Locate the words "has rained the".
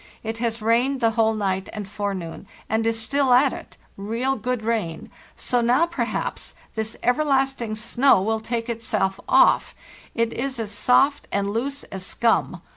0.39-1.11